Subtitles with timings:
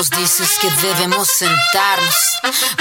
[0.00, 2.14] nos dices que debemos sentarnos,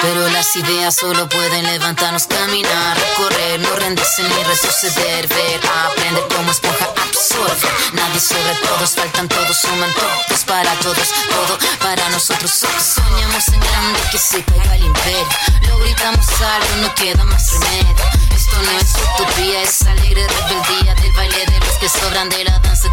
[0.01, 6.49] pero las ideas solo pueden levantarnos, caminar, correr, no rendirse ni retroceder, ver, aprender como
[6.49, 7.67] esponja absorbe.
[7.91, 12.51] Nadie sobre todos, faltan todos, suman todos para todos, todo para nosotros.
[12.51, 15.27] Soñamos en grande que se caiga el imperio,
[15.67, 17.95] lo gritamos algo, no queda más remedio.
[18.33, 22.59] Esto no es utopía, es alegre rebeldía del baile de los que sobran de la
[22.59, 22.89] danza.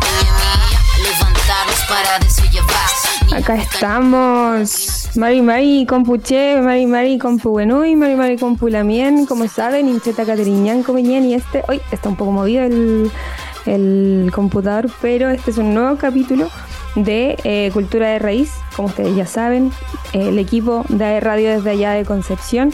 [1.02, 2.16] Levantarnos para.
[3.36, 5.08] Acá estamos.
[5.16, 11.34] Mari Mari Compuche, Mari Mari Compuenui, Mari Mari Compulamien, como saben, Incheta Cateriñán Comeñán y
[11.34, 13.10] este, hoy está un poco movido el,
[13.66, 16.48] el computador, pero este es un nuevo capítulo
[16.94, 19.72] de eh, Cultura de Raíz, como ustedes ya saben,
[20.12, 22.72] el equipo de radio desde allá de Concepción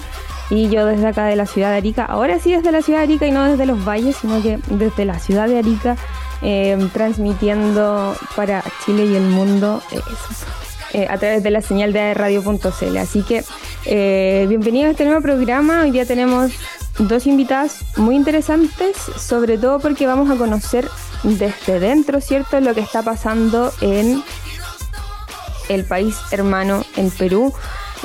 [0.52, 3.04] y yo desde acá de la ciudad de Arica, ahora sí desde la ciudad de
[3.04, 5.96] Arica y no desde los valles, sino que desde la ciudad de Arica,
[6.42, 9.82] eh, transmitiendo para Chile y el mundo
[10.92, 12.96] eh, a través de la señal de radio.cl.
[12.98, 13.44] Así que
[13.86, 15.84] eh, bienvenidos a este nuevo programa.
[15.84, 16.52] Hoy día tenemos
[16.98, 20.86] dos invitadas muy interesantes, sobre todo porque vamos a conocer
[21.22, 24.22] desde dentro, ¿cierto?, lo que está pasando en
[25.70, 27.54] el país hermano, en Perú.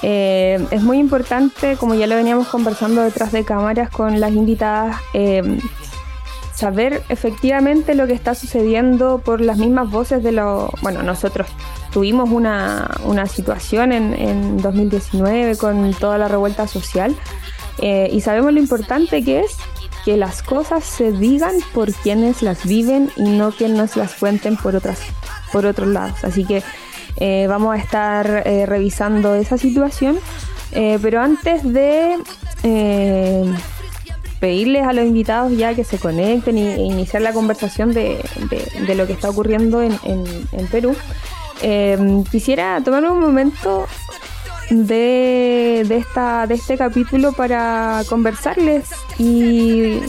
[0.03, 4.98] Eh, es muy importante, como ya lo veníamos conversando detrás de cámaras con las invitadas,
[5.14, 5.59] eh,
[6.54, 10.72] saber efectivamente lo que está sucediendo por las mismas voces de los...
[10.81, 11.48] Bueno, nosotros
[11.92, 12.89] tuvimos una,
[13.28, 17.16] situación en, 2019 con toda la revuelta social
[17.80, 19.56] eh, y sabemos lo importante que es
[20.04, 24.76] que las cosas se digan por quienes las viven y no quienes las cuenten por
[24.76, 25.00] otras
[25.52, 26.23] por otros lados.
[26.23, 26.64] Así que
[27.20, 30.18] eh, vamos a estar eh, revisando esa situación,
[30.72, 32.18] eh, pero antes de
[34.40, 38.20] pedirles a los invitados ya que se conecten e iniciar la conversación de,
[38.95, 39.94] lo que está ocurriendo en,
[40.72, 40.95] Perú,
[42.30, 43.88] quisiera tomar un momento
[44.70, 50.02] de, esta, de este capítulo para conversarles y,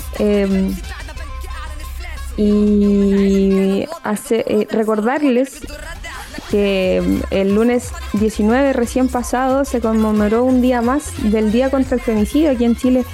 [2.36, 3.86] y
[4.70, 5.60] recordarles
[6.50, 12.00] que el lunes 19 recién pasado se conmemoró un día más del Día contra el
[12.00, 13.04] Femicidio aquí en Chile.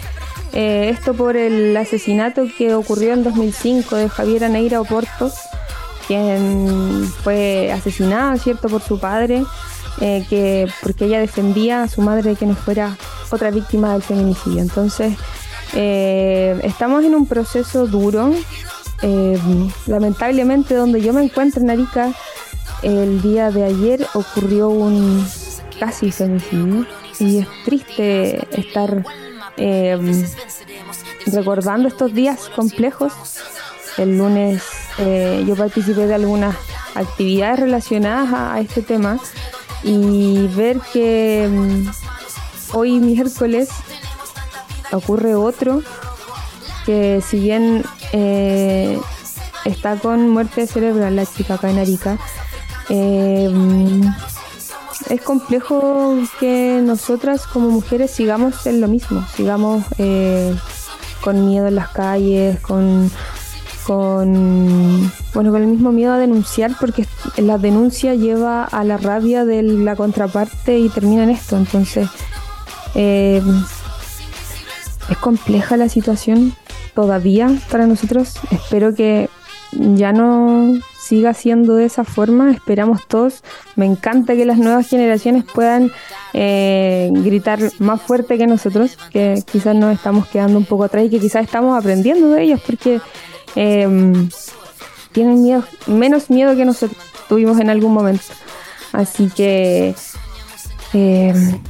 [0.52, 5.32] Eh, esto por el asesinato que ocurrió en 2005 de Javiera Neira Oporto,
[6.06, 9.42] quien fue asesinada, ¿cierto?, por su padre,
[10.00, 12.96] eh, que, porque ella defendía a su madre que no fuera
[13.30, 14.62] otra víctima del feminicidio.
[14.62, 15.14] Entonces,
[15.72, 18.32] eh, estamos en un proceso duro.
[19.86, 22.14] lamentablemente, donde yo me encuentro en Arica,
[22.84, 25.26] el día de ayer ocurrió un
[25.80, 26.86] casi femicidio
[27.18, 29.04] y es triste estar
[29.56, 30.26] em,
[31.26, 33.12] recordando estos días complejos.
[33.96, 34.62] El lunes
[34.98, 36.56] eh, yo participé de algunas
[36.94, 39.18] actividades relacionadas a, este tema
[39.82, 41.90] y ver que em,
[42.72, 43.70] hoy miércoles
[44.92, 45.82] ocurre otro
[46.84, 48.98] que si bien eh,
[49.64, 52.18] está con muerte cerebral la chica acá en Arica,
[52.88, 53.50] eh,
[55.10, 60.54] es complejo que nosotras como mujeres sigamos en lo mismo, sigamos eh,
[61.20, 63.10] con miedo en las calles, con,
[63.86, 67.06] con, bueno, con el mismo miedo a denunciar, porque
[67.36, 71.56] la denuncia lleva a la rabia de la contraparte y termina en esto.
[71.56, 72.08] Entonces,
[72.94, 73.42] eh,
[75.10, 76.54] es compleja la situación
[76.94, 78.38] todavía para nosotros.
[78.50, 79.28] Espero que
[79.72, 83.42] ya no siga siendo de esa forma, esperamos todos.
[83.76, 85.92] Me encanta que las nuevas generaciones puedan
[86.32, 91.10] eh, gritar más fuerte que nosotros, que quizás nos estamos quedando un poco atrás y
[91.10, 93.00] que quizás estamos aprendiendo de ellos porque
[93.54, 94.30] em,
[95.12, 96.98] tienen miedo, menos miedo que nosotros
[97.28, 98.24] tuvimos en algún momento.
[98.92, 99.94] Así que
[100.94, 101.60] em,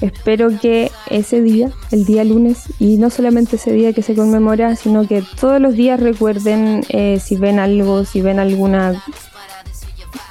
[0.00, 4.76] Espero que ese día, el día lunes, y no solamente ese día que se conmemora,
[4.76, 9.02] sino que todos los días recuerden eh, si ven algo, si ven alguna,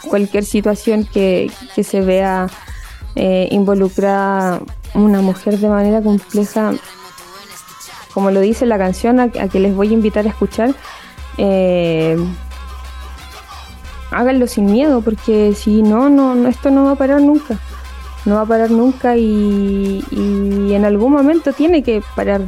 [0.10, 1.52] cualquier situación que,
[1.84, 2.48] se vea
[3.16, 4.62] eh, involucrada
[4.94, 6.72] una mujer de manera compleja,
[8.14, 10.74] como lo dice la canción a, que les voy a invitar a escuchar,
[11.38, 12.18] eh,
[14.12, 17.60] háganlo sin miedo, porque si no, no, esto no va a parar nunca
[18.28, 22.42] no va a parar nunca y, en algún momento tiene que parar.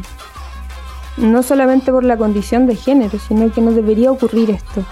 [1.16, 4.86] No solamente por la condición de género, sino que no debería ocurrir esto.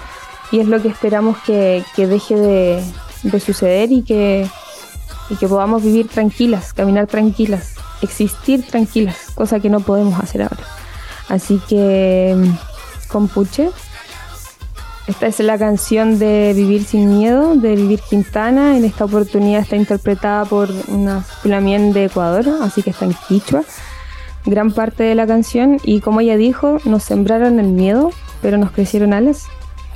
[0.52, 4.48] Y es lo que esperamos que, deje de, suceder y que,
[5.30, 10.64] y que podamos vivir tranquilas, caminar tranquilas, existir tranquilas, cosa que no podemos hacer ahora.
[11.28, 12.34] Así que,
[13.10, 13.72] compuche,
[15.08, 18.76] esta es la canción de Vivir sin Miedo, de Vivir Quintana.
[18.76, 23.64] En esta oportunidad está interpretada por una Flamien de Ecuador, así que está en quichua.
[24.46, 28.12] Gran parte de la canción, y como ella dijo, nos sembraron el miedo,
[28.42, 29.46] pero nos crecieron alas,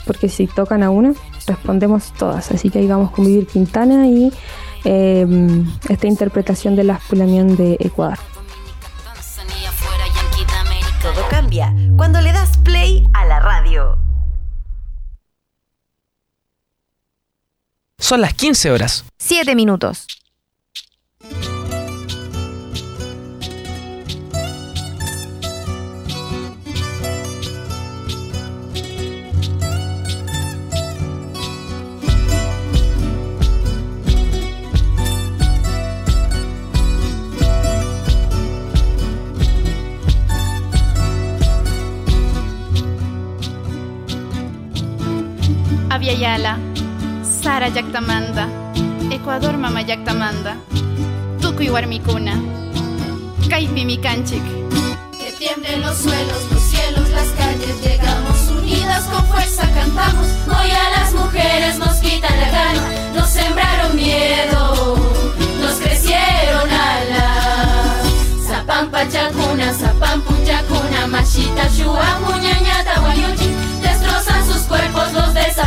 [0.06, 1.14] porque si tocan a una,
[1.46, 2.50] respondemos todas.
[2.52, 4.32] Así que ahí vamos con Vivir Quintana y
[4.86, 8.18] em, esta interpretación de la Fulamión de Ecuador.
[11.02, 14.01] Todo cambia cuando le das play a la radio.
[18.02, 19.06] Son las 15 horas.
[19.20, 20.08] 7 minutos.
[47.74, 48.50] Yactamanda,
[49.10, 50.58] Ecuador Mama Yactamanda,
[51.40, 52.34] Tukuy Warmikuna,
[53.50, 54.44] Kaipi Mikanchik.
[55.18, 60.28] Que tiemblen los suelos, los cielos, las calles, llegamos unidas con fuerza, cantamos.
[60.48, 62.82] Hoy a las mujeres nos quitan la gana,
[63.16, 64.98] nos sembraron miedo,
[65.62, 68.06] nos crecieron alas.
[68.46, 72.20] Zapampa chacuna, zapampu chacuna, machita, shua,
[73.02, 73.50] guayuchi
[73.82, 75.61] destrozan sus cuerpos, los desaparecen.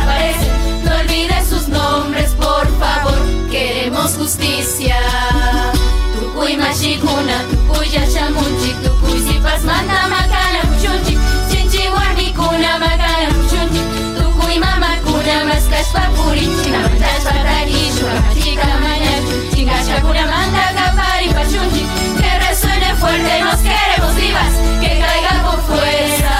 [6.85, 11.17] Tukuy mashikuna, tukuy yashamunchik, tukuy sipas manda makana kuchunchik,
[11.49, 13.87] chinchi warmikuna makana kuchunchik,
[14.17, 21.87] tukuy mamakuna maskashpa purinchik, namantashpa tarishu, kamachika mañachu, chingashkakuna manda kapari pachunchik,
[22.21, 26.35] que resuene fuerte, nos queremos vivas, que caiga con fuerza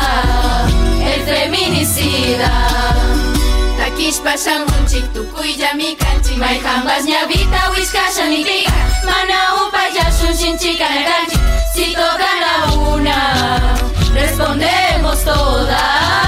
[1.25, 2.74] feminicida
[4.05, 8.71] Takishpa shamunchik tukuylla mikanchik Mayjambas ñavita wishkasha nikriga
[9.05, 11.39] Mana upayashun shinchika nerganchik
[11.73, 13.17] Si tocan a una
[14.13, 16.24] Respondemos todas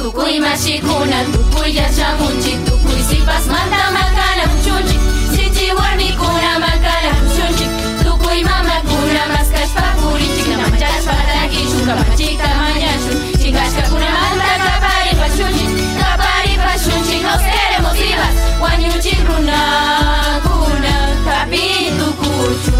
[0.00, 4.98] Tukuy mashikuna, tukuy yachamunchi, tukuy sipas manda makana kuchunchi.
[5.36, 7.66] Sinchi warmikuna makana kuchunchi.
[8.04, 13.18] Tukuy mamakuna maskashpa purinchik, namachashpa takishun, kamachika mañashun.
[13.42, 15.70] Chingashkakuna manda kapari pachunchik,
[16.00, 18.34] kapari pachunchik, nos queremos vivas.
[18.58, 20.94] Guanyuchik runakuna,
[21.26, 22.78] kapitu kuchu.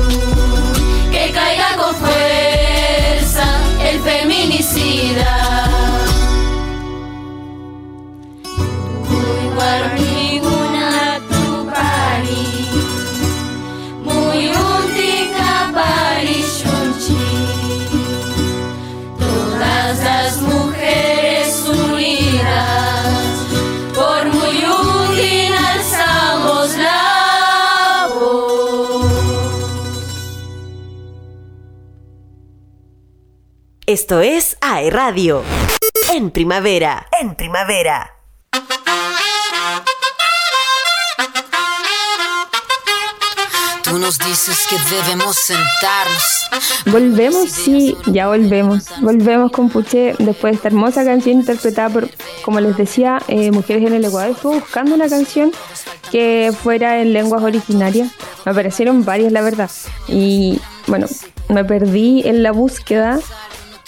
[1.13, 3.47] Que caiga con fuerza
[3.89, 5.60] el feminicida.
[33.91, 35.43] Esto es AE Radio.
[36.15, 37.09] En primavera.
[37.21, 38.15] En primavera.
[43.83, 46.51] Tú nos dices que debemos sentarnos.
[46.87, 48.85] Volvemos, sí, ya volvemos.
[49.01, 52.09] Volvemos con Puché después de esta hermosa canción interpretada por,
[52.45, 54.31] como les decía, eh, Mujeres en el Ecuador.
[54.31, 55.51] Estuve buscando una canción
[56.13, 58.13] que fuera en lenguas originarias.
[58.45, 59.71] Me aparecieron varias, la verdad.
[60.07, 61.09] Y bueno,
[61.49, 63.19] me perdí en la búsqueda,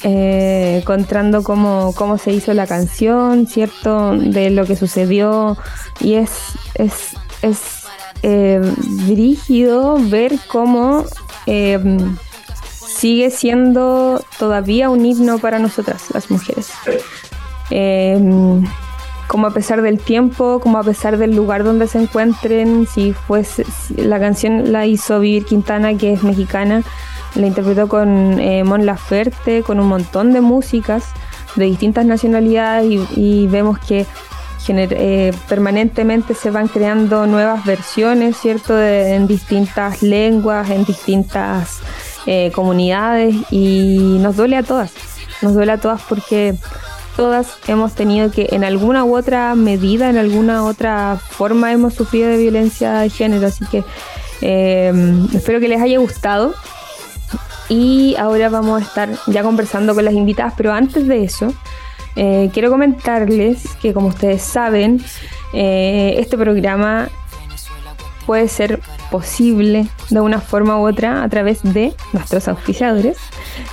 [0.02, 4.16] eh, encontrando cómo, cómo se hizo la canción, ¿cierto?
[4.16, 5.56] De lo que sucedió.
[6.00, 6.30] Y es,
[6.74, 7.82] es, es
[8.22, 8.60] eh,
[10.10, 11.04] ver cómo
[11.46, 11.78] eh,
[12.86, 16.70] sigue siendo todavía un himno para nosotras, las mujeres.
[17.70, 18.18] Eh,
[19.32, 23.64] como a pesar del tiempo, como a pesar del lugar donde se encuentren, si fuese
[23.96, 26.82] la canción la hizo Vivir Quintana, que es mexicana,
[27.34, 31.04] la interpretó con eh, Mon Laferte, con un montón de músicas
[31.56, 32.86] de distintas nacionalidades
[33.16, 34.06] y, vemos que
[34.68, 38.74] eh, permanentemente se van creando nuevas versiones, ¿cierto?
[38.76, 41.80] De- en distintas lenguas, en distintas
[42.26, 44.92] eh, comunidades y nos duele a todas,
[45.42, 46.54] nos duele a todas porque
[47.16, 52.28] todas hemos tenido que en alguna u otra medida, en alguna otra forma hemos sufrido
[52.30, 53.84] de violencia de género, así que
[54.40, 54.92] eh,
[55.34, 56.54] espero que les haya gustado.
[57.72, 61.54] Y ahora vamos a estar ya conversando con las invitadas, pero antes de eso,
[62.16, 65.02] eh, quiero comentarles que como ustedes saben,
[65.54, 67.08] eh, este programa
[68.26, 68.78] puede ser
[69.10, 73.16] posible de una forma u otra a través de nuestros auspiciadores.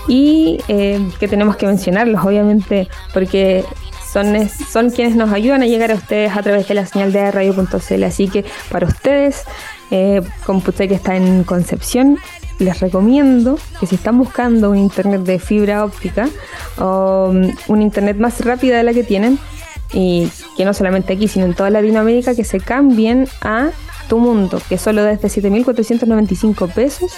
[0.08, 3.66] Y eh, que tenemos que mencionarlos obviamente porque
[4.14, 7.32] son, son quienes nos ayudan a llegar a ustedes a través de la señal de
[7.32, 9.44] radio.cl así que para ustedes
[9.92, 10.22] eh,
[10.78, 12.18] que está en Concepción
[12.60, 16.30] les recomiendo que si están buscando un internet de fibra óptica
[16.78, 19.40] o um, un internet más rápida de la que tienen
[19.94, 23.70] y que no solamente aquí sino en toda Latinoamérica que se cambien a
[24.08, 27.14] tu mundo, que solo desde 7.495 pesos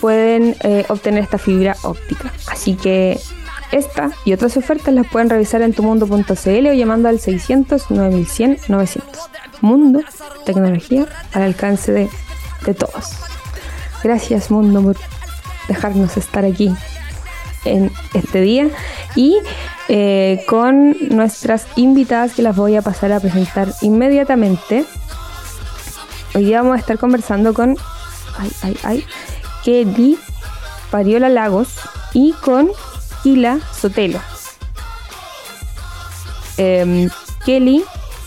[0.00, 2.32] pueden eh, obtener esta fibra óptica.
[2.48, 3.18] Así que
[3.72, 9.18] esta y otras ofertas las pueden revisar en tumundo.cl o llamando al 600 9100 900.
[9.60, 10.00] Mundo,
[10.46, 12.08] tecnología al alcance de,
[12.64, 13.37] de todos.
[14.02, 14.96] Gracias Mundo por
[15.68, 16.74] dejarnos estar aquí
[17.64, 18.70] en este día
[19.16, 19.36] y
[19.88, 24.84] eh, con nuestras invitadas que las voy a pasar a presentar inmediatamente.
[26.34, 27.76] Hoy día vamos a estar conversando con
[28.38, 29.06] ay, ay, ay,
[29.64, 30.18] Kelly
[30.90, 31.68] Pariola Lagos
[32.14, 32.70] y con
[33.22, 34.20] Kila Sotelo.
[36.56, 37.08] Em,
[37.44, 37.84] Kelly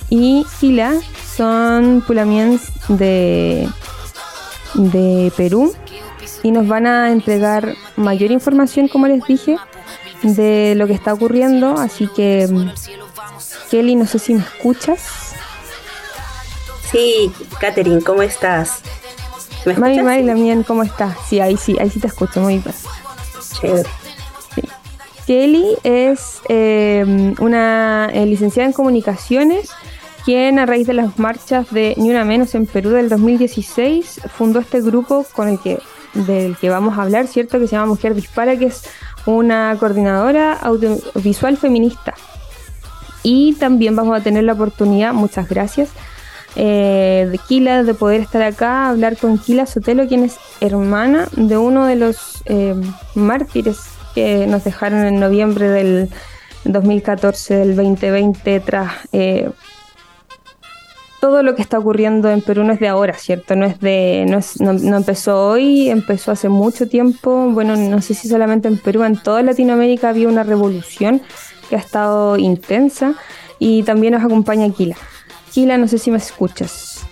[0.09, 0.95] y Kila
[1.35, 3.67] son pulamiens de,
[4.73, 5.73] de Perú
[6.43, 9.57] y nos van a entregar mayor información, como les dije,
[10.23, 11.77] de lo que está ocurriendo.
[11.77, 12.47] Así que,
[13.69, 15.33] Kelly, no sé si me escuchas.
[16.91, 18.81] Sí, Katherine, ¿cómo estás?
[19.65, 21.15] ¿Me Mari, Mari, ¿cómo estás?
[21.29, 22.75] Sí, ahí sí, ahí sí te escucho, muy bien.
[23.59, 23.89] Chévere.
[25.27, 29.69] Kelly es eh, una eh, licenciada en comunicaciones
[30.25, 34.59] quien a raíz de las marchas de Ni Una Menos en Perú del 2016 fundó
[34.59, 35.79] este grupo con el que
[36.13, 37.59] del que vamos a hablar, ¿cierto?
[37.59, 38.83] Que se llama Mujer Dispara, que es
[39.25, 42.13] una coordinadora audiovisual feminista.
[43.23, 45.89] Y también vamos a tener la oportunidad, muchas gracias,
[46.55, 51.57] eh, de Kila, de poder estar acá, hablar con Kila Sotelo, quien es hermana de
[51.57, 52.75] uno de los eh,
[53.15, 53.79] mártires
[54.15, 56.09] que nos dejaron en noviembre del
[56.65, 59.49] 2014, del 2020, tras eh,
[61.21, 63.55] todo lo que está ocurriendo en Perú no es de ahora, ¿cierto?
[63.55, 67.47] No es de, no, es, no, no, empezó hoy, empezó hace mucho tiempo.
[67.51, 71.21] Bueno, no sé si solamente en Perú, en toda Latinoamérica había una revolución
[71.69, 73.13] que ha estado intensa
[73.59, 74.97] y también nos acompaña Kila.
[75.53, 77.05] Kila, no sé si me escuchas.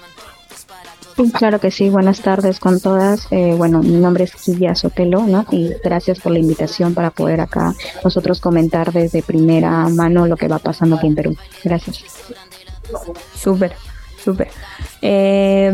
[1.34, 3.28] Claro que sí, buenas tardes con todas.
[3.30, 5.46] Eh, bueno, mi nombre es Killa Sotelo, ¿no?
[5.52, 10.48] Y gracias por la invitación para poder acá nosotros comentar desde primera mano lo que
[10.48, 11.38] va pasando aquí en Perú.
[11.64, 12.06] Gracias.
[13.36, 13.76] Súper,
[14.24, 14.50] súper.
[15.02, 15.74] Eh,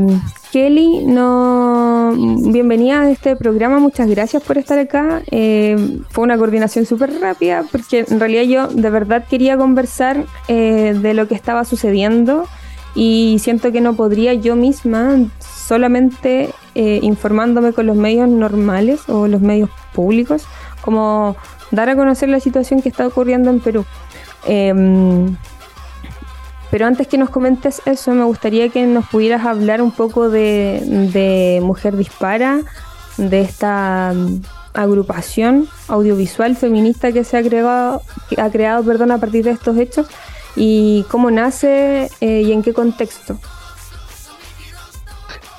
[0.52, 2.14] Kelly, no,
[2.52, 5.22] bienvenida a este programa, muchas gracias por estar acá.
[5.32, 10.98] Eh, fue una coordinación súper rápida porque en realidad yo de verdad quería conversar eh,
[11.02, 12.48] de lo que estaba sucediendo
[12.94, 19.40] y siento que no podría yo misma solamente informándome con los medios normales o los
[19.40, 20.46] medios públicos,
[20.82, 21.38] como
[21.72, 23.86] dar a conocer la situación que está ocurriendo en Perú.
[26.76, 31.62] Pero antes que nos comentes eso, me gustaría que nos pudieras hablar un poco de,
[31.64, 32.64] Mujer Dispara,
[33.16, 34.42] de esta mm,
[34.74, 38.02] agrupación audiovisual feminista que se ha creado,
[38.38, 40.08] ha creado perdón, a partir de estos hechos
[40.58, 43.40] y cómo nace eh, y en qué contexto.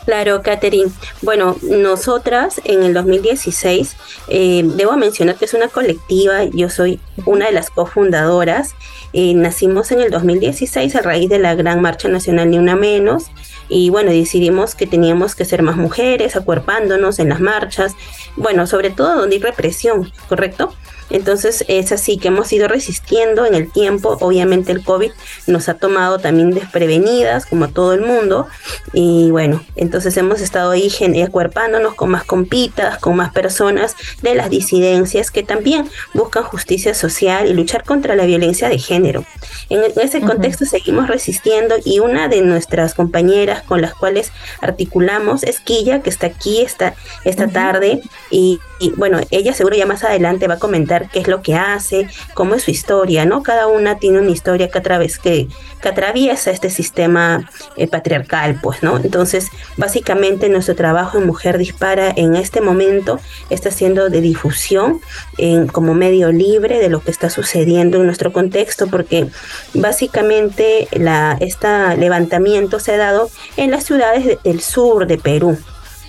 [0.06, 0.90] Claro, Catherine.
[1.20, 3.96] Bueno, nosotras en el 2016,
[4.28, 8.76] eh, debo mencionar que es una colectiva, yo soy una de las cofundadoras.
[9.12, 13.25] Eh, nacimos en el 2016 a raíz de la Gran Marcha Nacional Ni Una Menos
[13.68, 17.94] y bueno, decidimos que teníamos que ser más mujeres, acuerpándonos en las marchas,
[18.36, 20.72] bueno, sobre todo donde hay represión, ¿correcto?
[21.10, 24.16] Entonces es así que hemos ido resistiendo en el tiempo.
[24.20, 25.10] Obviamente el COVID
[25.46, 28.46] nos ha tomado también desprevenidas, como todo el mundo.
[28.92, 30.90] Y bueno, entonces hemos estado ahí
[31.25, 37.48] acuerpándonos con más compitas, con más personas de las disidencias que también buscan justicia social
[37.48, 39.25] y luchar contra la violencia de género.
[39.68, 45.60] En ese contexto seguimos resistiendo y una de nuestras compañeras con las cuales articulamos es
[45.60, 46.94] Quilla, que está aquí esta,
[47.25, 48.00] esta tarde.
[48.30, 51.54] Y, y bueno, ella seguro ya más adelante va a comentar qué es lo que
[51.54, 53.42] hace, cómo es su historia, ¿no?
[53.42, 55.48] Cada una tiene una historia que, a través, que,
[55.80, 58.96] que atraviesa este sistema eh, patriarcal, pues, ¿no?
[58.96, 65.00] Entonces, básicamente nuestro trabajo en Mujer Dispara en este momento está siendo de difusión
[65.38, 69.28] en, como medio libre de lo que está sucediendo en nuestro contexto, porque
[69.74, 75.58] básicamente la, este levantamiento se ha dado en las ciudades del sur de Perú,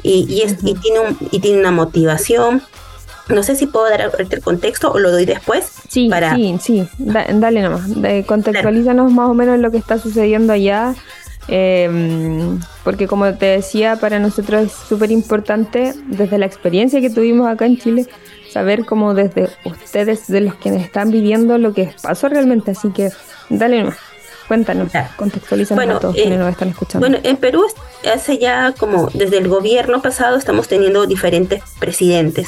[0.03, 2.62] y, es, y, tiene un, y tiene una motivación.
[3.30, 5.72] No sé si puedo dar el contexto o lo doy después.
[5.90, 6.36] Sí, para...
[6.36, 7.84] sí, sí, dale nomás.
[8.26, 10.96] contextualízanos más o menos lo que está sucediendo allá.
[11.50, 17.48] Em, porque como te decía, para nosotros es súper importante, desde la experiencia que tuvimos
[17.48, 18.06] acá en Chile,
[18.52, 22.72] saber cómo desde ustedes, de los que están viviendo, lo que pasó realmente.
[22.72, 23.12] Así que
[23.50, 23.98] dale nomás.
[24.48, 27.08] Cuéntanos, contextualízanos bueno, a todos quienes nos están escuchando.
[27.08, 27.66] Bueno, en Perú
[28.12, 32.48] hace ya como desde el gobierno pasado estamos teniendo diferentes presidentes,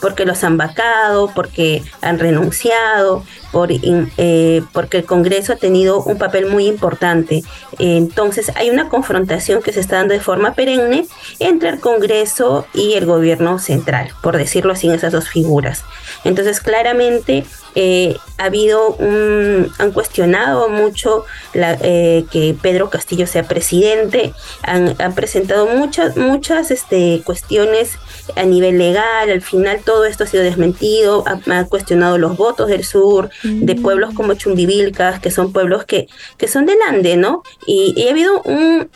[0.00, 6.18] porque los han vacado, porque han renunciado, por, eh, porque el Congreso ha tenido un
[6.18, 7.42] papel muy importante.
[7.78, 11.06] Entonces hay una confrontación que se está dando de forma perenne
[11.38, 15.84] entre el Congreso y el gobierno central, por decirlo así, en esas dos figuras.
[16.24, 17.44] Entonces claramente
[17.74, 24.32] eh, ha habido un, han cuestionado mucho la, eh, que Pedro Castillo sea presidente,
[24.62, 27.98] han, presentado muchas, muchas este, cuestiones
[28.36, 32.84] a nivel legal, al final todo esto ha sido desmentido, ha, cuestionado los votos del
[32.84, 33.82] sur, de mm.
[33.82, 37.42] pueblos como Chumbivilcas, que son pueblos que, que son del Ande, ¿no?
[37.66, 38.88] Y, ha habido un,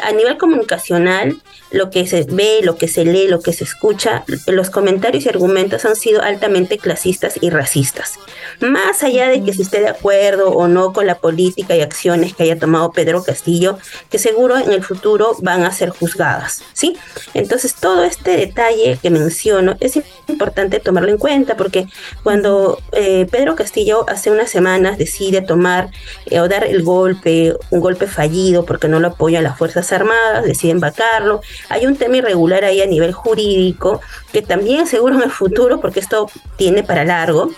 [0.00, 1.36] a nivel comunicacional,
[1.70, 5.28] lo que se ve, lo que se lee, lo que se escucha, los comentarios y
[5.28, 8.14] argumentos han sido altamente clasistas y racistas.
[8.60, 12.34] Más allá de que si esté de acuerdo o no con la política y acciones
[12.34, 13.78] que haya tomado Pedro Castillo,
[14.10, 16.96] que seguro en el futuro van a ser juzgadas, ¿sí?
[17.34, 19.98] Entonces todo este detalle que menciono es
[20.28, 21.86] importante tomarlo en cuenta porque
[22.22, 25.90] cuando eh, Pedro Castillo hace unas semanas decide tomar
[26.26, 30.44] eh, o dar el golpe, un golpe fallido porque no lo apoyan las Fuerzas Armadas,
[30.44, 34.00] deciden vacarlo, hay un tema irregular ahí a nivel jurídico
[34.32, 37.50] que también seguro en el futuro, porque esto tiene para largo,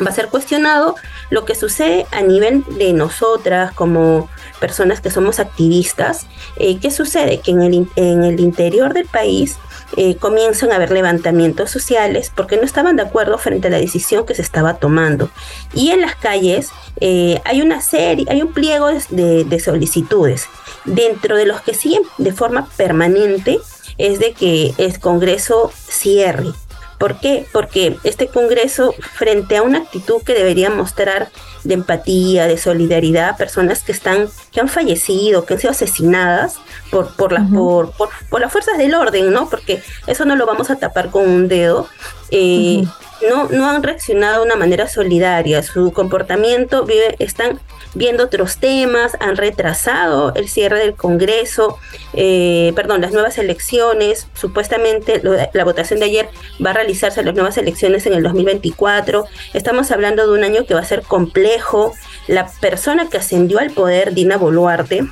[0.00, 0.96] va a ser cuestionado
[1.30, 4.28] lo que sucede a nivel de nosotras como
[4.60, 6.26] personas que somos activistas.
[6.56, 7.40] Eh, ¿Qué sucede?
[7.40, 9.56] Que en el, en el interior del país
[9.96, 14.26] eh, comienzan a haber levantamientos sociales porque no estaban de acuerdo frente a la decisión
[14.26, 15.30] que se estaba tomando.
[15.72, 20.46] Y en las calles eh, hay una serie, hay un pliego de, de solicitudes,
[20.84, 23.58] dentro de los que siguen de forma permanente
[23.98, 26.52] es de que el Congreso cierre
[26.98, 27.46] ¿Por qué?
[27.52, 31.30] Porque este Congreso, frente a una actitud que debería mostrar
[31.64, 36.58] de empatía, de solidaridad a personas que están, que han fallecido, que han sido asesinadas
[36.90, 37.92] por, por, las, por,
[38.30, 39.48] por, las fuerzas del orden, ¿no?
[39.48, 41.88] Porque eso no lo vamos a tapar con un dedo.
[42.30, 42.84] Eh,
[43.28, 45.62] no, no han reaccionado de una manera solidaria.
[45.62, 46.86] Su comportamiento
[47.18, 47.60] están
[47.94, 51.78] viendo otros temas, han retrasado el cierre del Congreso,
[52.12, 54.26] eh, perdón, las nuevas elecciones.
[54.34, 56.28] Supuestamente la votación de ayer
[56.64, 59.26] va a realizarse las nuevas elecciones en el 2024.
[59.52, 61.92] Estamos hablando de un año que va a ser complejo.
[62.26, 65.06] La persona que ascendió al poder, Dina Boluarte,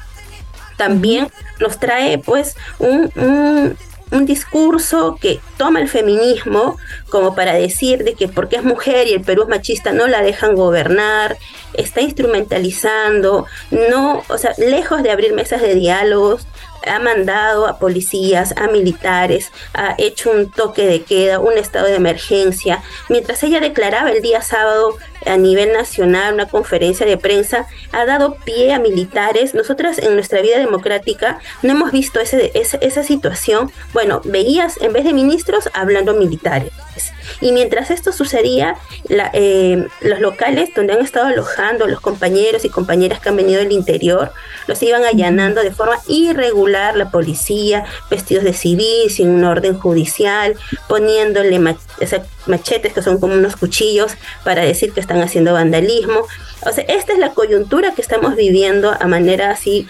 [0.77, 1.29] también
[1.61, 3.77] nos trae pues un
[4.27, 6.77] discurso que toma el feminismo
[7.11, 10.23] como para decir de que porque es mujer y el Perú es machista no la
[10.23, 11.37] dejan gobernar,
[11.75, 16.47] está instrumentalizando, no, o sea, lejos de abrir mesas de diálogos,
[16.87, 21.95] ha mandado a policías, a militares, ha hecho un toque de queda, un estado de
[21.95, 28.05] emergencia, mientras ella declaraba el día sábado a nivel nacional una conferencia de prensa, ha
[28.05, 29.55] dado pie a militares.
[29.55, 33.71] Nosotras en nuestra vida democrática no hemos visto ese, esa situación.
[33.93, 36.73] Bueno, veías en vez de ministros hablando militares.
[37.41, 38.77] Y mientras esto sucedía,
[39.09, 43.73] eh, los locales donde han estado alojando los compañeros y compañeras que han venido del
[43.73, 44.33] interior,
[44.67, 50.57] los iban allanando de forma irregular la policía, vestidos de civil, sin un orden judicial,
[50.89, 51.59] poniéndole
[52.47, 54.13] machetes que son como unos cuchillos
[54.45, 56.27] para decir que están haciendo vandalismo.
[56.65, 59.89] O sea, esta es la coyuntura que estamos viviendo a manera así,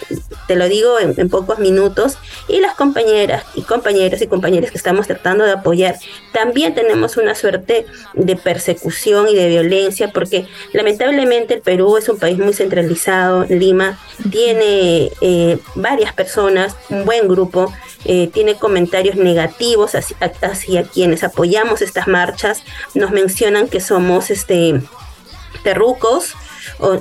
[0.49, 2.17] te lo digo en, pocos minutos,
[2.49, 5.97] y las compañeras y compañeros y compañeras que estamos tratando de apoyar,
[6.33, 7.85] también tenemos una suerte
[8.15, 13.99] de persecución y de violencia, porque lamentablemente el Perú es un país muy centralizado, Lima
[14.31, 17.73] tiene eh, varias personas, un buen grupo,
[18.05, 22.63] eh, tiene comentarios negativos hacia, hacia quienes apoyamos estas marchas,
[22.95, 24.81] nos mencionan que somos este
[25.63, 26.35] terrucos,
[26.79, 26.99] o,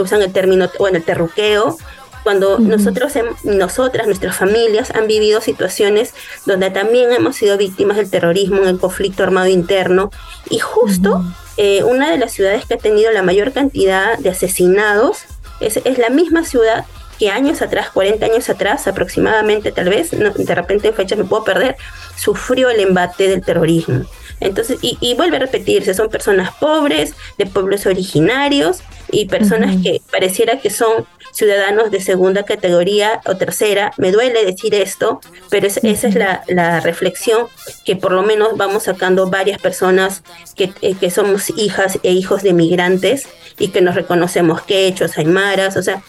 [0.00, 1.76] usan el término, bueno, el terruqueo,
[2.22, 3.12] cuando nosotros,
[3.44, 6.12] nosotras, nuestras familias han vivido situaciones
[6.46, 10.10] donde también hemos sido víctimas del terrorismo, en el conflicto armado interno,
[10.50, 11.24] y justo
[11.56, 15.22] eh, una de las ciudades que ha tenido la mayor cantidad de asesinados
[15.60, 16.84] es, es la misma ciudad
[17.18, 21.44] que años atrás, 40 años atrás aproximadamente, tal vez, de repente en fechas me puedo
[21.44, 21.76] perder,
[22.16, 24.04] sufrió el embate del terrorismo.
[24.40, 30.58] Entonces, y, vuelve a repetirse, son personas pobres, de pueblos originarios y personas que pareciera
[30.60, 33.92] que son ciudadanos de segunda categoría o tercera.
[33.96, 37.46] Me duele decir esto, pero esa es la, reflexión
[37.84, 40.22] que por lo menos vamos sacando varias personas
[40.56, 45.76] que, eh, que somos hijas e hijos de migrantes y que nos reconocemos quechos, aymaras,
[45.76, 46.02] o sea,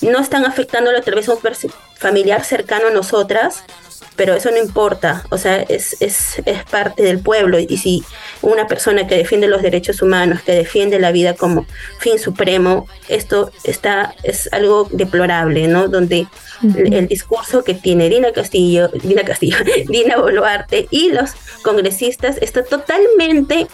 [0.00, 1.38] no están afectándolo tal vez un
[1.96, 3.64] familiar cercano a nosotras,
[4.16, 8.04] pero eso no importa, o sea, es, es, es, parte del pueblo y si
[8.42, 11.66] una persona que defiende los derechos humanos, que defiende la vida como
[11.98, 15.88] fin supremo, esto está, es algo deplorable, ¿no?
[15.88, 16.26] Donde
[16.62, 19.56] el, discurso que tiene Dina Castillo, Dina Castillo,
[19.88, 23.66] Dina Boluarte y los congresistas está totalmente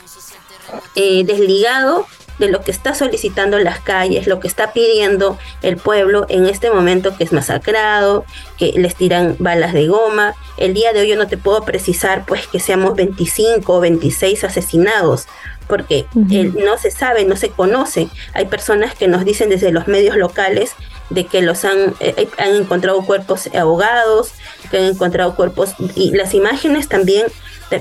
[0.94, 2.07] eh, desligado
[2.38, 6.70] de lo que está solicitando las calles, lo que está pidiendo el pueblo en este
[6.70, 8.24] momento que es masacrado,
[8.57, 10.35] que les tiran balas de goma.
[10.57, 14.44] El día de hoy yo no te puedo precisar pues que seamos 25 o 26
[14.44, 15.27] asesinados,
[15.66, 18.09] porque no se sabe, no se conoce.
[18.35, 20.72] Hay personas que nos dicen desde los medios locales
[21.11, 24.33] de que los han, eh, han encontrado cuerpos ahogados,
[24.70, 27.27] que han encontrado cuerpos y las imágenes también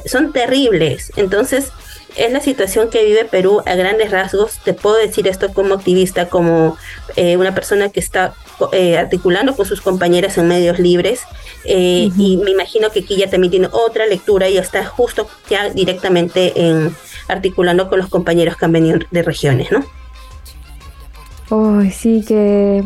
[0.05, 1.11] son terribles.
[1.15, 1.71] Entonces,
[2.17, 4.57] es la situación que vive Perú a grandes rasgos.
[4.63, 6.75] Te puedo decir esto como activista, como
[7.15, 8.33] eh, una persona que está
[8.71, 11.21] eh, articulando con sus compañeras en medios libres.
[11.63, 15.69] Eh, y me imagino que aquí ya también tiene otra lectura y está justo ya
[15.69, 16.95] directamente en
[17.27, 19.83] articulando con los compañeros que han venido de regiones, ¿no?
[21.49, 22.83] Ay, sí, que,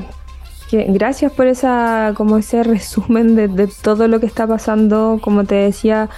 [0.71, 5.19] gracias por esa, como ese resumen de, de todo lo que está pasando.
[5.21, 6.09] Como te decía,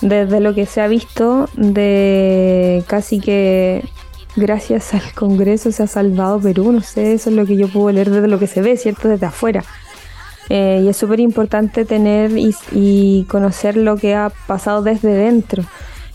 [0.00, 3.82] desde lo que se ha visto, de casi que
[4.36, 7.90] gracias al Congreso se ha salvado Perú, no sé, eso es lo que yo puedo
[7.90, 9.08] leer desde lo que se ve, ¿cierto?
[9.08, 9.64] Desde afuera.
[10.48, 15.64] Eh, y es súper importante tener y, conocer lo que ha pasado desde dentro.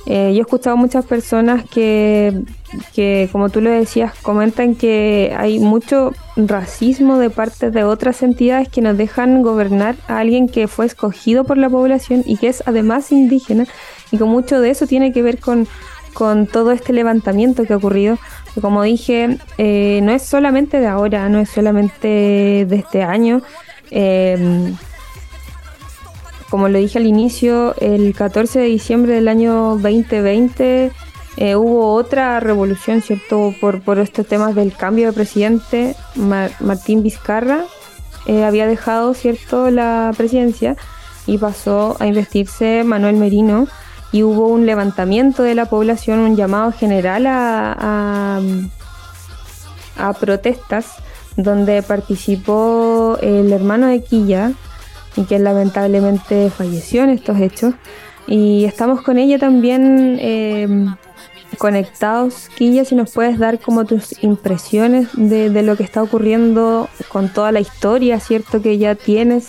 [0.05, 2.43] Eh, yo he escuchado muchas personas que,
[2.93, 8.69] que, como tú lo decías, comentan que hay mucho racismo de parte de otras entidades
[8.69, 12.63] que nos dejan gobernar a alguien que fue escogido por la población y que es
[12.65, 13.65] además indígena.
[14.11, 15.67] Y con mucho de eso tiene que ver con,
[16.13, 18.17] con todo este levantamiento que ha ocurrido.
[18.59, 22.07] Como dije, eh, no es solamente de ahora, no es solamente
[22.67, 23.41] de este año.
[23.89, 24.73] Eh,
[26.49, 30.91] como lo dije al inicio, el 14 de diciembre del año 2020
[31.37, 33.53] eh, hubo otra revolución, ¿cierto?
[33.61, 35.95] Por, por estos temas del cambio de presidente.
[36.15, 37.65] Martín Vizcarra
[38.25, 40.75] eh, había dejado, ¿cierto?, la presidencia
[41.25, 43.67] y pasó a investirse Manuel Merino
[44.11, 48.41] y hubo un levantamiento de la población, un llamado general a,
[49.97, 50.95] a protestas
[51.37, 54.51] donde participó el hermano de Quilla,
[55.15, 57.73] y que lamentablemente falleció en estos hechos.
[58.27, 60.95] Y estamos con ella también em,
[61.57, 62.49] conectados.
[62.55, 67.51] Quilla, si nos puedes dar como tus impresiones de, lo que está ocurriendo con toda
[67.51, 68.61] la historia, ¿cierto?
[68.61, 69.47] Que ya tienes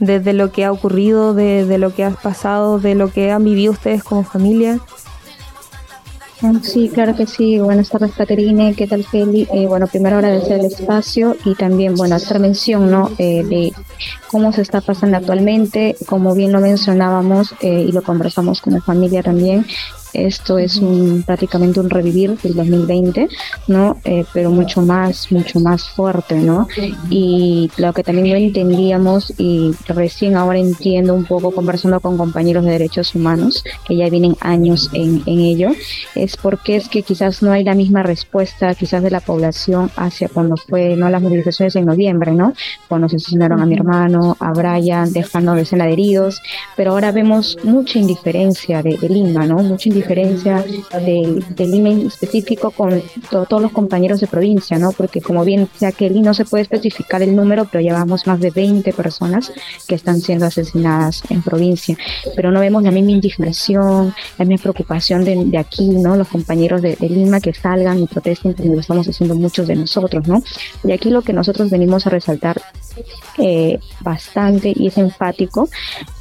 [0.00, 3.44] desde lo que ha ocurrido, de, de lo que has pasado, de lo que han
[3.44, 4.80] vivido ustedes como familia.
[6.62, 7.60] Sí, claro que sí.
[7.60, 8.74] Buenas tardes, Caterine.
[8.74, 9.46] ¿Qué tal, Feli?
[9.54, 13.10] Eh, bueno, primero agradecer el espacio y también, bueno, hacer mención, ¿no?
[13.18, 13.72] Eh, de
[14.28, 15.96] cómo se está pasando actualmente.
[16.04, 19.64] Como bien lo mencionábamos eh, y lo conversamos con la familia también,
[20.12, 23.28] esto es un, prácticamente un revivir del 2020,
[23.68, 23.96] ¿no?
[24.04, 26.68] Eh, pero mucho más, mucho más fuerte, ¿no?
[27.08, 32.64] Y lo que también no entendíamos y recién ahora entiendo un poco conversando con compañeros
[32.64, 35.70] de derechos humanos que ya vienen años en, en ello,
[36.14, 40.28] es porque es que quizás no hay la misma respuesta quizás de la población hacia
[40.28, 41.08] cuando fue, ¿no?
[41.08, 42.52] Las movilizaciones en noviembre, ¿no?
[42.88, 46.40] Cuando se asesinaron a mi hermano, a Brian, dejando escena de heridos,
[46.76, 49.56] pero ahora vemos mucha indiferencia de, de Lima, ¿no?
[49.56, 50.64] Mucha indiferencia diferencia
[51.04, 54.92] del, del específico con todos los compañeros de provincia, ¿no?
[54.92, 58.50] Porque como bien sea que no se puede especificar el número, pero llevamos más de
[58.50, 59.52] 20 personas
[59.86, 61.96] que están siendo asesinadas en provincia,
[62.36, 66.16] pero no vemos la misma indignación, la misma preocupación de, aquí, ¿no?
[66.16, 70.26] Los compañeros de, Lima que salgan y protesten como lo estamos haciendo muchos de nosotros,
[70.26, 70.42] ¿no?
[70.84, 72.60] Y aquí lo que nosotros venimos a resaltar
[73.38, 75.68] eh, bastante y es enfático.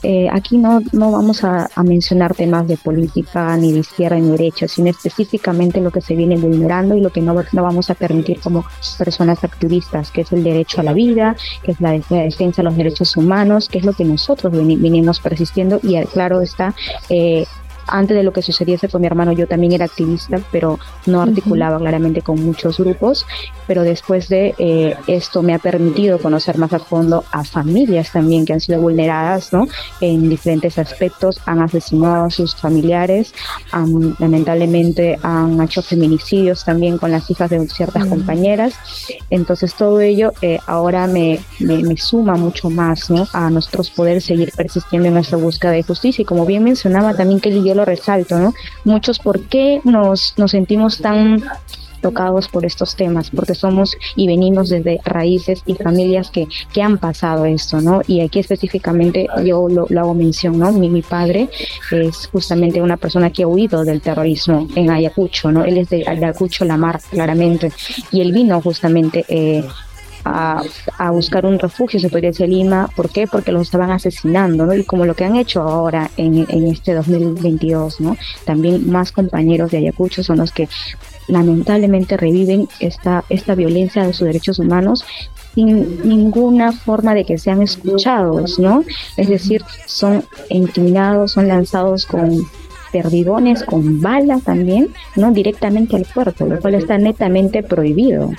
[0.04, 4.26] Eh, aquí no, no vamos a, a mencionar temas de política ni de izquierda ni
[4.26, 7.90] de derecha, sino específicamente lo que se viene vulnerando y lo que no, no vamos
[7.90, 8.66] a permitir como
[8.98, 12.78] personas activistas, que es el derecho a la vida, que es la, defensa de los
[12.78, 15.80] derechos humanos, que es lo que nosotros venimos persistiendo.
[15.84, 16.74] Y claro está,
[17.10, 17.46] eh,
[17.88, 21.78] antes de lo que sucediese con mi hermano yo también era activista, pero no articulaba
[21.78, 23.26] claramente con muchos grupos,
[23.72, 28.46] pero después de eh, esto me ha permitido conocer más a fondo a familias también
[28.46, 29.66] que han sido vulneradas, ¿no?
[30.02, 33.34] En diferentes aspectos, han asesinado a sus familiares,
[34.20, 38.74] lamentablemente han hecho feminicidios también con las hijas de ciertas compañeras,
[39.30, 43.26] entonces todo ello eh, ahora me, me, suma mucho más, ¿no?
[43.32, 47.40] A nosotros poder seguir persistiendo en nuestra búsqueda de justicia y como bien mencionaba también
[47.40, 48.54] que yo lo resalto, ¿no?
[48.84, 51.42] Muchos, ¿por qué nos, nos sentimos tan
[52.02, 56.98] tocados por estos temas, porque somos y venimos desde raíces y familias que, que han
[56.98, 58.02] pasado esto, ¿no?
[58.08, 60.72] Y aquí específicamente yo lo, hago mención, ¿no?
[60.72, 61.50] Mi, mi, padre
[61.92, 65.64] es justamente una persona que ha huido del terrorismo en Ayacucho, ¿no?
[65.64, 67.72] Él es de Ayacucho, La Mar, claramente,
[68.12, 69.64] y él vino justamente eh,
[70.24, 70.62] a,
[70.98, 72.90] a, buscar un refugio, se podría decir Lima.
[72.96, 73.28] ¿Por qué?
[73.28, 74.74] Porque los estaban asesinando, ¿no?
[74.74, 78.18] Y como lo que han hecho ahora en, en este 2022, ¿no?
[78.46, 80.68] También más compañeros de Ayacucho son los que
[81.32, 85.04] lamentablemente reviven esta, esta violencia de sus derechos humanos
[85.56, 88.84] sin ninguna forma de que sean escuchados, ¿no?
[89.18, 92.46] Es decir, son intimidados, son lanzados con
[92.92, 95.32] perdigones, con balas también, ¿no?
[95.32, 98.32] Directamente al cuerpo, lo cual está netamente prohibido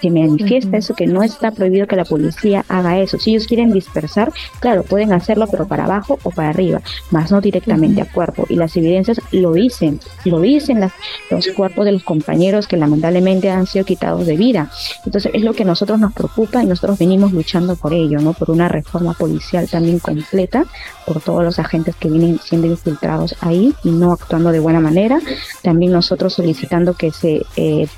[0.00, 3.18] que manifiesta eso, que no está prohibido que la policía haga eso.
[3.18, 6.80] Si ellos quieren dispersar, claro, pueden hacerlo, pero para abajo o para arriba,
[7.10, 8.46] más no directamente a cuerpo.
[8.48, 10.92] Y las evidencias lo dicen, lo dicen las,
[11.30, 14.70] los cuerpos de los compañeros que lamentablemente han sido quitados de vida.
[15.04, 18.32] Entonces es lo que nosotros nos preocupa y nosotros venimos luchando por ello, ¿no?
[18.32, 20.64] Por una reforma policial también completa,
[21.06, 25.20] por todos los agentes que vienen siendo infiltrados ahí y no actuando de buena manera.
[25.62, 27.88] También nosotros solicitando que se eh,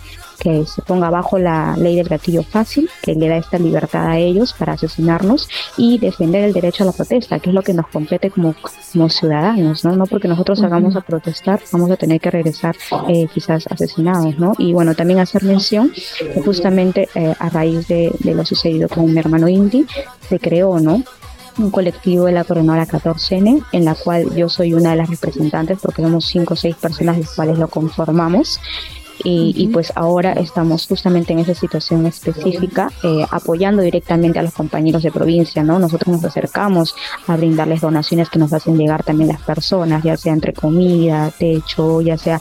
[0.40, 4.18] que se ponga bajo la ley del gatillo fácil, que le da esta libertad a
[4.18, 7.86] ellos para asesinarnos y defender el derecho a la protesta, que es lo que nos
[7.88, 8.54] compete como,
[8.92, 9.94] como ciudadanos, ¿no?
[9.94, 12.74] No porque nosotros salgamos a protestar, vamos a tener que regresar
[13.08, 14.54] eh, quizás asesinados, ¿no?
[14.58, 19.12] Y bueno, también hacer mención que justamente eh, a raíz de, de, lo sucedido con
[19.12, 19.86] mi hermano Indy,
[20.28, 21.02] se creó, ¿no?
[21.58, 25.78] un colectivo de la Coronora 14N, en la cual yo soy una de las representantes,
[25.82, 28.60] porque somos cinco o seis personas las cuales lo conformamos.
[29.22, 35.02] Y, pues ahora estamos justamente en esa situación específica, eh, apoyando directamente a los compañeros
[35.02, 35.78] de provincia, ¿no?
[35.78, 36.94] Nosotros nos acercamos
[37.26, 42.00] a brindarles donaciones que nos hacen llegar también las personas, ya sea entre comida, techo,
[42.00, 42.40] ya sea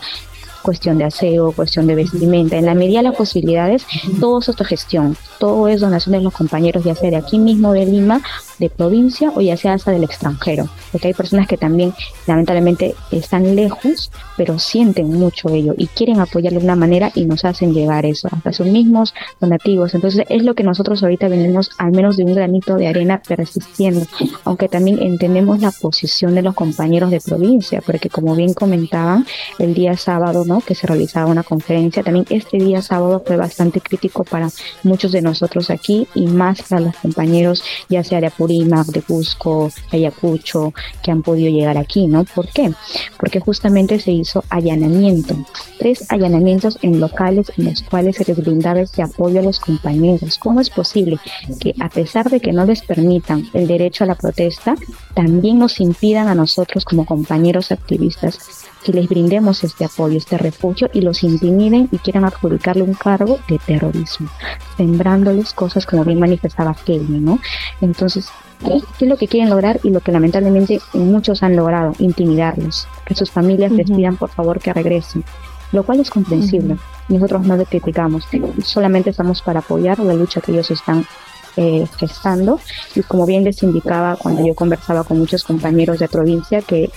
[0.61, 3.85] cuestión de aseo, cuestión de vestimenta, en la medida de las posibilidades,
[4.19, 7.85] todo es gestión todo es donación de los compañeros, ya sea de aquí mismo de
[7.85, 8.21] Lima,
[8.59, 11.93] de provincia o ya sea hasta del extranjero, porque hay personas que también
[12.27, 17.45] lamentablemente están lejos, pero sienten mucho ello y quieren apoyar de una manera y nos
[17.45, 19.95] hacen llegar eso, hasta sus mismos donativos.
[19.95, 24.05] Entonces es lo que nosotros ahorita venimos al menos de un granito de arena persistiendo,
[24.43, 29.25] aunque también entendemos la posición de los compañeros de provincia, porque como bien comentaban,
[29.57, 34.23] el día sábado, Que se realizaba una conferencia, también este día sábado fue bastante crítico
[34.23, 34.49] para
[34.81, 39.71] muchos de nosotros aquí y más para los compañeros, ya sea de Apurímac, de Cusco,
[39.91, 42.23] Ayacucho, que han podido llegar aquí, ¿no?
[42.23, 42.73] ¿Por qué?
[43.19, 45.35] Porque justamente se hizo allanamiento,
[45.77, 50.39] tres allanamientos en locales en los cuales se les brindaba este apoyo a los compañeros.
[50.39, 51.19] ¿Cómo es posible
[51.59, 54.75] que a pesar de que no les permitan el derecho a la protesta,
[55.13, 60.89] también nos impidan a nosotros como compañeros activistas que les brindemos este apoyo, este refugio
[60.93, 64.29] y los intimiden y quieran adjudicarle un cargo de terrorismo,
[64.77, 67.39] sembrándoles cosas como bien manifestaba Kelly, ¿no?
[67.81, 68.29] Entonces,
[68.65, 71.93] ¿qué, es lo que quieren lograr y lo que lamentablemente muchos han logrado?
[71.99, 75.23] Intimidarlos, que sus familias les pidan por favor que regresen,
[75.71, 76.77] lo cual es comprensible.
[77.07, 78.27] Nosotros no le criticamos,
[78.63, 81.05] solamente estamos para apoyar la lucha que ellos están
[81.57, 82.59] eh, gestando
[82.95, 86.89] y como bien les indicaba cuando yo conversaba con muchos compañeros de provincia que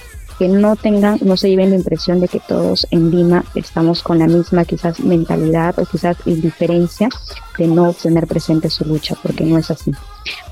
[0.42, 4.18] que no tengan, no se lleven la impresión de que todos en Lima estamos con
[4.18, 7.08] la misma quizás mentalidad o quizás indiferencia
[7.56, 9.92] de no tener presente su lucha, porque no es así.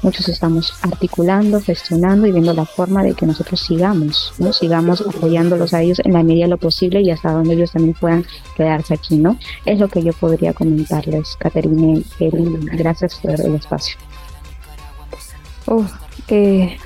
[0.03, 4.53] Muchos estamos articulando, gestionando y viendo la forma de que nosotros sigamos, ¿no?
[4.53, 7.96] Sigamos apoyándolos a ellos en la medida de lo posible y hasta donde ellos también
[7.98, 8.24] puedan
[8.57, 9.37] quedarse aquí, ¿no?
[9.64, 12.05] Es lo que yo podría comentarles, Caterine,
[12.74, 13.96] gracias por el espacio.
[15.66, 15.85] Oh,
[16.29, 16.79] eh,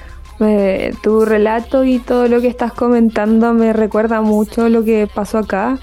[1.03, 5.79] tu relato y todo lo que estás comentando me recuerda mucho lo que pasó acá.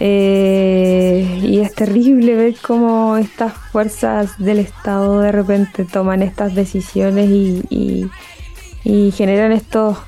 [0.00, 7.30] Eh, y es terrible ver cómo estas fuerzas del Estado de repente toman estas decisiones
[7.30, 8.10] y,
[8.82, 9.98] y, generan estos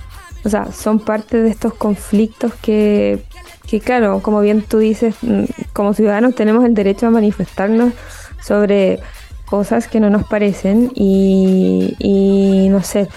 [0.45, 3.21] o sea, son parte de estos conflictos que,
[3.67, 7.93] que claro, como bien tú dices, mm, como ciudadanos tenemos el derecho a manifestarnos
[8.41, 9.01] sobre
[9.45, 13.09] cosas que no nos parecen y, y no sé,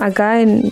[0.00, 0.70] acá en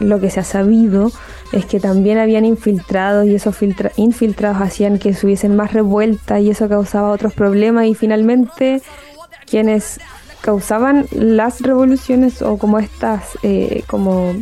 [0.00, 1.12] lo que se ha sabido
[1.52, 3.56] es que también habían infiltrados y esos
[3.96, 8.82] infiltrados hacían que se hubiesen más revuelta y eso causaba otros problemas y finalmente
[9.46, 10.00] quienes
[10.40, 14.34] causaban las revoluciones o como estas, eh, como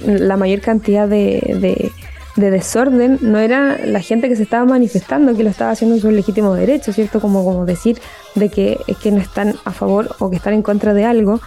[0.00, 1.90] la mayor cantidad de,
[2.36, 6.02] de, desorden, no era la gente que se estaba manifestando, que lo estaba haciendo en
[6.02, 7.20] su legítimo derecho, ¿cierto?
[7.20, 7.98] Como, como decir
[8.34, 11.40] de que, es que no están a favor o que están en contra de algo,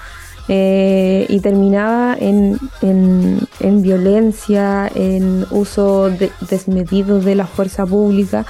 [0.49, 6.09] eh, y terminaba en, en, violencia, en uso
[6.49, 8.45] desmedido de la fuerza pública.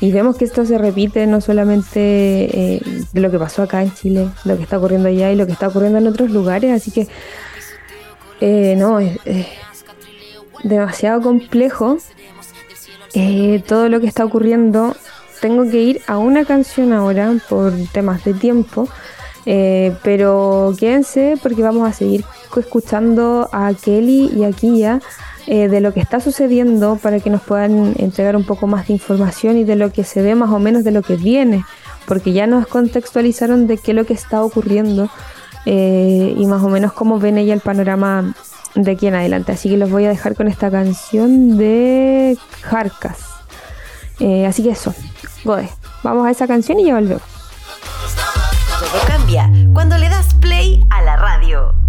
[0.00, 3.92] Y vemos que esto se repite no solamente eh, de lo que pasó acá en
[3.92, 6.90] Chile, lo que está ocurriendo allá y lo que está ocurriendo en otros lugares, así
[6.90, 7.08] que
[8.40, 9.18] eh, no, es,
[10.62, 11.98] demasiado complejo
[13.66, 14.96] todo lo que está ocurriendo.
[15.40, 18.88] Tengo que ir a una canción ahora por temas de tiempo.
[19.46, 22.24] Eh, pero quédense porque vamos a seguir
[22.56, 25.00] escuchando a Kelly y a Kia
[25.46, 28.94] eh, de lo que está sucediendo para que nos puedan entregar un poco más de
[28.94, 31.64] información y de lo que se ve más o menos de lo que viene,
[32.06, 35.10] porque ya nos contextualizaron de qué es lo que está ocurriendo
[35.66, 38.34] eh, y más o menos cómo ven ella el panorama
[38.74, 39.52] de aquí en adelante.
[39.52, 43.18] Así que los voy a dejar con esta canción de Jarcas.
[44.46, 44.94] así que eso,
[46.02, 47.33] vamos a esa canción y ya volvemos
[49.74, 51.83] cuando le das play a la radio.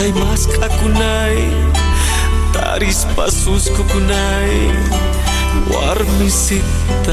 [0.00, 1.44] Chay maska kunai
[2.56, 4.72] Taris pasus kukunai
[5.68, 7.12] Warmi sitai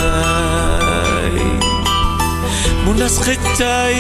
[2.88, 4.00] Munas kecai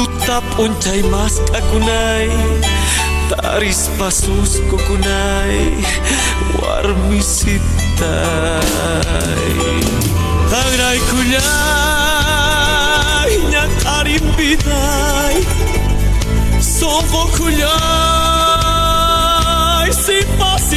[0.00, 2.32] Tutap uncai maska kunai
[3.28, 5.84] Taris pasus kukunai
[6.64, 8.08] Warmi sitai
[10.48, 11.36] Agrai kunai
[13.52, 15.44] Nyakarim bidai
[16.78, 17.66] Sono culhões
[19.96, 20.76] se posso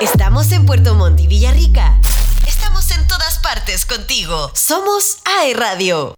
[0.00, 1.98] Estamos en Puerto Montt y Villarrica.
[2.46, 4.50] Estamos en todas partes contigo.
[4.54, 6.12] Somos AE Radio.